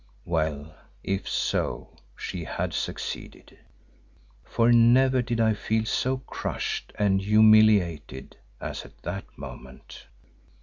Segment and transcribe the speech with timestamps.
[0.25, 0.73] Well,
[1.03, 3.59] if so she had succeeded,
[4.43, 10.07] for never did I feel so crushed and humiliated as at that moment.